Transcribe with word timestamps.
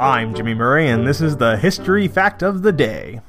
I'm 0.00 0.34
Jimmy 0.34 0.54
Murray, 0.54 0.88
and 0.88 1.06
this 1.06 1.20
is 1.20 1.36
the 1.36 1.56
History 1.56 2.08
Fact 2.08 2.42
of 2.42 2.62
the 2.62 2.72
Day. 2.72 3.20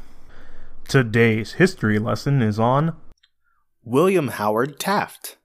Today's 0.87 1.53
history 1.53 1.99
lesson 1.99 2.41
is 2.41 2.59
on 2.59 2.95
William 3.83 4.29
Howard 4.29 4.79
Taft. 4.79 5.37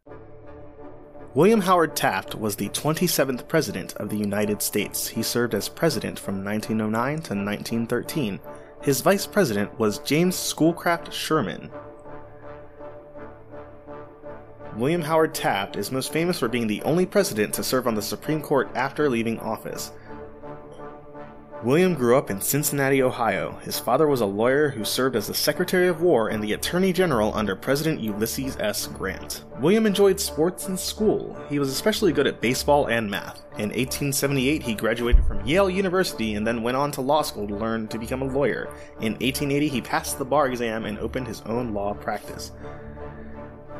William 1.34 1.60
Howard 1.60 1.94
Taft 1.94 2.34
was 2.34 2.56
the 2.56 2.70
27th 2.70 3.46
President 3.48 3.92
of 3.96 4.08
the 4.08 4.16
United 4.16 4.62
States. 4.62 5.08
He 5.08 5.22
served 5.22 5.54
as 5.54 5.68
President 5.68 6.18
from 6.18 6.42
1909 6.42 7.12
to 7.16 7.34
1913. 7.34 8.40
His 8.80 9.02
Vice 9.02 9.26
President 9.26 9.78
was 9.78 9.98
James 9.98 10.36
Schoolcraft 10.36 11.12
Sherman. 11.12 11.70
William 14.74 15.02
Howard 15.02 15.34
Taft 15.34 15.76
is 15.76 15.92
most 15.92 16.14
famous 16.14 16.38
for 16.38 16.48
being 16.48 16.66
the 16.66 16.80
only 16.82 17.04
president 17.04 17.52
to 17.54 17.62
serve 17.62 17.86
on 17.86 17.94
the 17.94 18.00
Supreme 18.00 18.40
Court 18.40 18.70
after 18.74 19.10
leaving 19.10 19.38
office. 19.40 19.92
William 21.62 21.94
grew 21.94 22.16
up 22.16 22.30
in 22.30 22.40
Cincinnati, 22.40 23.02
Ohio. 23.02 23.58
His 23.62 23.78
father 23.78 24.06
was 24.06 24.22
a 24.22 24.26
lawyer 24.26 24.70
who 24.70 24.82
served 24.82 25.14
as 25.14 25.26
the 25.26 25.34
Secretary 25.34 25.88
of 25.88 26.00
War 26.00 26.28
and 26.28 26.42
the 26.42 26.54
Attorney 26.54 26.90
General 26.90 27.34
under 27.34 27.54
President 27.54 28.00
Ulysses 28.00 28.56
S. 28.58 28.86
Grant. 28.86 29.44
William 29.60 29.84
enjoyed 29.84 30.18
sports 30.18 30.68
in 30.68 30.78
school. 30.78 31.38
He 31.50 31.58
was 31.58 31.68
especially 31.68 32.14
good 32.14 32.26
at 32.26 32.40
baseball 32.40 32.86
and 32.86 33.10
math. 33.10 33.42
In 33.58 33.68
1878, 33.68 34.62
he 34.62 34.74
graduated 34.74 35.22
from 35.26 35.44
Yale 35.44 35.68
University 35.68 36.34
and 36.34 36.46
then 36.46 36.62
went 36.62 36.78
on 36.78 36.92
to 36.92 37.02
law 37.02 37.20
school 37.20 37.46
to 37.46 37.54
learn 37.54 37.88
to 37.88 37.98
become 37.98 38.22
a 38.22 38.32
lawyer. 38.32 38.70
In 39.02 39.12
1880, 39.12 39.68
he 39.68 39.82
passed 39.82 40.16
the 40.16 40.24
bar 40.24 40.46
exam 40.46 40.86
and 40.86 40.98
opened 40.98 41.26
his 41.26 41.42
own 41.42 41.74
law 41.74 41.92
practice. 41.92 42.52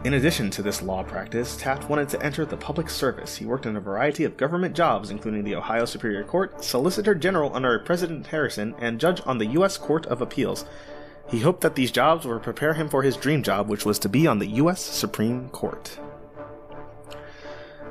In 0.02 0.14
addition 0.14 0.48
to 0.52 0.62
this 0.62 0.80
law 0.80 1.02
practice, 1.02 1.58
Taft 1.58 1.90
wanted 1.90 2.08
to 2.08 2.22
enter 2.22 2.46
the 2.46 2.56
public 2.56 2.88
service. 2.88 3.36
He 3.36 3.44
worked 3.44 3.66
in 3.66 3.76
a 3.76 3.80
variety 3.80 4.24
of 4.24 4.38
government 4.38 4.74
jobs, 4.74 5.10
including 5.10 5.44
the 5.44 5.54
Ohio 5.54 5.84
Superior 5.84 6.24
Court, 6.24 6.64
Solicitor 6.64 7.14
General 7.14 7.54
under 7.54 7.78
President 7.80 8.26
Harrison, 8.28 8.74
and 8.78 8.98
judge 8.98 9.20
on 9.26 9.36
the 9.36 9.46
U.S. 9.46 9.76
Court 9.76 10.06
of 10.06 10.22
Appeals. 10.22 10.64
He 11.28 11.40
hoped 11.40 11.60
that 11.60 11.74
these 11.74 11.92
jobs 11.92 12.24
would 12.24 12.42
prepare 12.42 12.72
him 12.72 12.88
for 12.88 13.02
his 13.02 13.18
dream 13.18 13.42
job, 13.42 13.68
which 13.68 13.84
was 13.84 13.98
to 13.98 14.08
be 14.08 14.26
on 14.26 14.38
the 14.38 14.46
U.S. 14.46 14.80
Supreme 14.80 15.50
Court. 15.50 15.98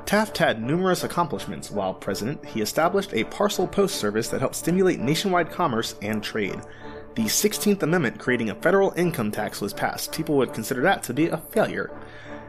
Taft 0.04 0.38
had 0.38 0.60
numerous 0.60 1.04
accomplishments 1.04 1.70
while 1.70 1.94
president. 1.94 2.44
He 2.44 2.60
established 2.60 3.14
a 3.14 3.22
parcel 3.22 3.68
post 3.68 3.94
service 3.94 4.26
that 4.30 4.40
helped 4.40 4.56
stimulate 4.56 4.98
nationwide 4.98 5.52
commerce 5.52 5.94
and 6.02 6.20
trade. 6.20 6.60
The 7.16 7.24
16th 7.24 7.82
Amendment 7.82 8.20
creating 8.20 8.50
a 8.50 8.54
federal 8.54 8.92
income 8.92 9.32
tax 9.32 9.60
was 9.60 9.72
passed. 9.72 10.12
People 10.12 10.36
would 10.36 10.54
consider 10.54 10.80
that 10.82 11.02
to 11.04 11.12
be 11.12 11.26
a 11.26 11.38
failure. 11.38 11.90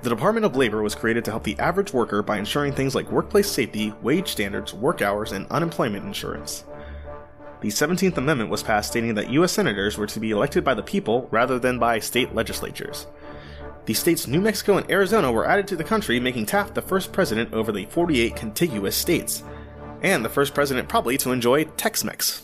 The 0.04 0.10
Department 0.10 0.46
of 0.46 0.56
Labor 0.56 0.84
was 0.84 0.94
created 0.94 1.26
to 1.26 1.32
help 1.32 1.44
the 1.44 1.58
average 1.58 1.94
worker 1.94 2.22
by 2.22 2.38
ensuring 2.38 2.74
things 2.74 2.94
like 2.94 3.12
workplace 3.12 3.50
safety, 3.50 3.92
wage 4.04 4.30
standards, 4.30 4.72
work 4.72 5.02
hours, 5.02 5.32
and 5.32 5.48
unemployment 5.50 6.06
insurance. 6.06 6.64
The 7.62 7.70
17th 7.70 8.18
Amendment 8.18 8.52
was 8.52 8.62
passed 8.62 8.92
stating 8.92 9.16
that 9.16 9.32
U.S. 9.32 9.52
senators 9.52 9.98
were 9.98 10.08
to 10.08 10.20
be 10.20 10.30
elected 10.30 10.64
by 10.64 10.76
the 10.76 10.84
people 10.84 11.28
rather 11.32 11.58
than 11.58 11.80
by 11.80 11.98
state 12.00 12.36
legislatures. 12.36 13.08
The 13.86 13.96
states 13.96 14.28
New 14.28 14.42
Mexico 14.42 14.78
and 14.78 14.90
Arizona 14.92 15.32
were 15.32 15.48
added 15.48 15.68
to 15.70 15.76
the 15.76 15.84
country, 15.84 16.20
making 16.20 16.46
Taft 16.46 16.76
the 16.76 16.84
first 16.84 17.12
president 17.12 17.52
over 17.52 17.72
the 17.72 17.86
48 17.86 18.36
contiguous 18.36 18.96
states, 18.96 19.44
and 20.04 20.24
the 20.24 20.30
first 20.30 20.54
president 20.54 20.88
probably 20.88 21.18
to 21.18 21.32
enjoy 21.32 21.64
Tex 21.64 22.04
Mex. 22.04 22.44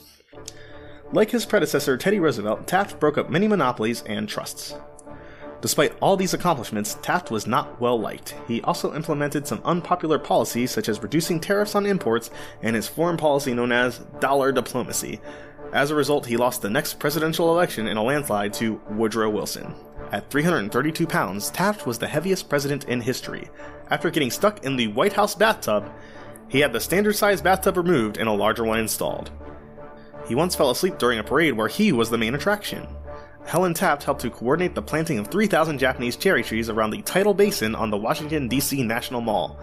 Like 1.13 1.31
his 1.31 1.45
predecessor 1.45 1.95
Teddy 1.95 2.19
Roosevelt, 2.19 2.67
Taft 2.67 2.99
broke 2.99 3.17
up 3.17 3.29
many 3.29 3.47
monopolies 3.47 4.03
and 4.03 4.27
trusts. 4.27 4.75
Despite 5.61 5.97
all 6.01 6.17
these 6.17 6.33
accomplishments, 6.33 6.97
Taft 7.01 7.31
was 7.31 7.47
not 7.47 7.79
well 7.79 7.99
liked. 7.99 8.35
He 8.47 8.61
also 8.61 8.93
implemented 8.93 9.47
some 9.47 9.61
unpopular 9.63 10.19
policies 10.19 10.69
such 10.69 10.89
as 10.89 11.01
reducing 11.01 11.39
tariffs 11.39 11.75
on 11.75 11.85
imports 11.85 12.29
and 12.61 12.75
his 12.75 12.87
foreign 12.87 13.17
policy 13.17 13.53
known 13.53 13.71
as 13.71 13.99
dollar 14.19 14.51
diplomacy. 14.51 15.21
As 15.73 15.91
a 15.91 15.95
result, 15.95 16.25
he 16.25 16.37
lost 16.37 16.61
the 16.61 16.69
next 16.69 16.99
presidential 16.99 17.49
election 17.51 17.87
in 17.87 17.97
a 17.97 18.03
landslide 18.03 18.53
to 18.55 18.81
Woodrow 18.89 19.29
Wilson. 19.29 19.73
At 20.11 20.29
332 20.29 21.07
pounds, 21.07 21.49
Taft 21.49 21.85
was 21.85 21.99
the 21.99 22.07
heaviest 22.07 22.49
president 22.49 22.83
in 22.85 23.01
history. 23.01 23.49
After 23.89 24.09
getting 24.09 24.31
stuck 24.31 24.63
in 24.65 24.75
the 24.75 24.87
White 24.87 25.13
House 25.13 25.35
bathtub, 25.35 25.89
he 26.49 26.59
had 26.59 26.71
the 26.71 26.79
standard 26.79 27.15
sized 27.15 27.43
bathtub 27.43 27.77
removed 27.77 28.17
and 28.17 28.29
a 28.29 28.33
larger 28.33 28.63
one 28.63 28.79
installed. 28.79 29.31
He 30.27 30.35
once 30.35 30.55
fell 30.55 30.71
asleep 30.71 30.97
during 30.97 31.19
a 31.19 31.23
parade 31.23 31.53
where 31.53 31.67
he 31.67 31.91
was 31.91 32.09
the 32.09 32.17
main 32.17 32.35
attraction. 32.35 32.87
Helen 33.45 33.73
Taft 33.73 34.03
helped 34.03 34.21
to 34.21 34.29
coordinate 34.29 34.75
the 34.75 34.81
planting 34.81 35.19
of 35.19 35.27
3,000 35.29 35.77
Japanese 35.77 36.17
cherry 36.17 36.43
trees 36.43 36.69
around 36.69 36.91
the 36.91 37.01
tidal 37.03 37.33
basin 37.33 37.75
on 37.75 37.89
the 37.89 37.97
Washington, 37.97 38.49
D.C. 38.49 38.83
National 38.83 39.21
Mall. 39.21 39.57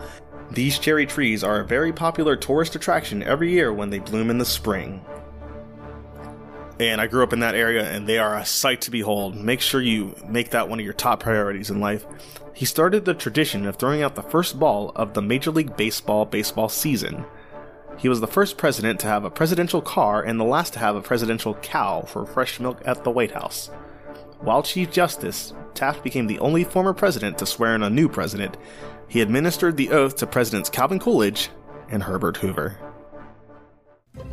These 0.50 0.78
cherry 0.78 1.04
trees 1.04 1.44
are 1.44 1.60
a 1.60 1.66
very 1.66 1.92
popular 1.92 2.34
tourist 2.34 2.74
attraction 2.76 3.22
every 3.22 3.50
year 3.50 3.72
when 3.72 3.90
they 3.90 3.98
bloom 3.98 4.30
in 4.30 4.38
the 4.38 4.44
spring. 4.44 5.04
And 6.80 7.00
I 7.00 7.06
grew 7.06 7.22
up 7.22 7.32
in 7.32 7.40
that 7.40 7.54
area, 7.54 7.88
and 7.88 8.06
they 8.06 8.18
are 8.18 8.36
a 8.36 8.44
sight 8.44 8.80
to 8.82 8.90
behold. 8.90 9.36
Make 9.36 9.60
sure 9.60 9.80
you 9.80 10.14
make 10.26 10.50
that 10.50 10.68
one 10.68 10.80
of 10.80 10.84
your 10.84 10.94
top 10.94 11.20
priorities 11.20 11.70
in 11.70 11.78
life. 11.80 12.06
He 12.54 12.64
started 12.64 13.04
the 13.04 13.14
tradition 13.14 13.66
of 13.66 13.76
throwing 13.76 14.02
out 14.02 14.14
the 14.14 14.22
first 14.22 14.58
ball 14.58 14.92
of 14.96 15.12
the 15.12 15.22
Major 15.22 15.50
League 15.50 15.76
Baseball 15.76 16.24
baseball 16.24 16.68
season. 16.68 17.24
He 17.96 18.08
was 18.08 18.20
the 18.20 18.26
first 18.26 18.56
president 18.56 19.00
to 19.00 19.06
have 19.06 19.24
a 19.24 19.30
presidential 19.30 19.80
car 19.80 20.22
and 20.22 20.38
the 20.38 20.44
last 20.44 20.72
to 20.74 20.78
have 20.78 20.96
a 20.96 21.02
presidential 21.02 21.54
cow 21.54 22.02
for 22.02 22.26
fresh 22.26 22.60
milk 22.60 22.82
at 22.84 23.04
the 23.04 23.10
White 23.10 23.32
House. 23.32 23.70
While 24.40 24.62
Chief 24.62 24.90
Justice, 24.90 25.54
Taft 25.74 26.04
became 26.04 26.26
the 26.26 26.38
only 26.38 26.64
former 26.64 26.92
president 26.92 27.38
to 27.38 27.46
swear 27.46 27.74
in 27.74 27.82
a 27.82 27.90
new 27.90 28.08
president. 28.08 28.56
He 29.08 29.20
administered 29.20 29.76
the 29.76 29.90
oath 29.90 30.16
to 30.16 30.26
Presidents 30.26 30.70
Calvin 30.70 30.98
Coolidge 30.98 31.50
and 31.88 32.02
Herbert 32.02 32.36
Hoover. 32.38 32.78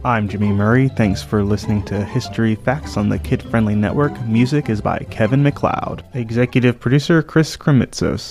I'm 0.03 0.27
Jimmy 0.27 0.49
Murray. 0.49 0.89
Thanks 0.89 1.23
for 1.23 1.43
listening 1.43 1.83
to 1.85 2.05
History 2.05 2.55
Facts 2.55 2.97
on 2.97 3.09
the 3.09 3.19
Kid 3.19 3.41
Friendly 3.41 3.75
Network. 3.75 4.19
Music 4.25 4.69
is 4.69 4.81
by 4.81 4.99
Kevin 5.09 5.43
MacLeod. 5.43 6.03
Executive 6.13 6.79
producer 6.79 7.23
Chris 7.23 7.57
Krimitsos. 7.57 8.29